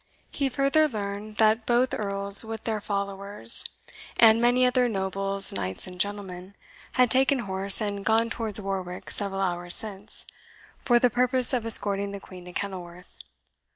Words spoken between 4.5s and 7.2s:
other nobles, knights, and gentlemen, had